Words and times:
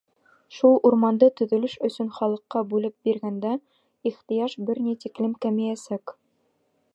Шул 0.59 0.77
урманды 0.89 1.27
төҙөлөш 1.41 1.75
өсөн 1.89 2.09
халыҡҡа 2.15 2.63
бүлеп 2.71 2.95
биргәндә, 3.09 3.53
ихтыяж 4.13 4.57
бер 4.71 4.83
ни 4.87 4.97
тиклем 5.05 5.37
кәмейәсәк. 5.47 6.17